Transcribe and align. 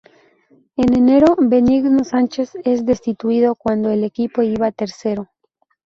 En 0.77 0.95
enero 0.95 1.35
Benigno 1.39 2.03
Sánchez 2.03 2.53
es 2.63 2.87
destituido 2.87 3.53
cuando 3.53 3.91
el 3.91 4.03
equipo 4.03 4.41
iba 4.41 4.71
tercero. 4.71 5.29